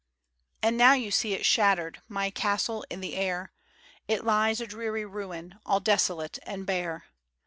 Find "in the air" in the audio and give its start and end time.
2.89-3.51